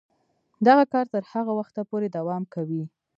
[0.67, 2.83] دغه کار تر هغه وخته پورې دوام کوي.